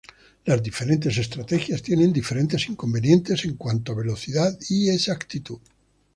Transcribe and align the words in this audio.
Las 0.45 0.63
diferentes 0.63 1.15
estrategias 1.19 1.83
tienen 1.83 2.11
diferentes 2.11 2.67
inconvenientes 2.67 3.45
en 3.45 3.55
cuanto 3.55 3.91
a 3.91 3.95
velocidad 3.97 4.57
y 4.67 4.89
exactitud. 4.89 5.59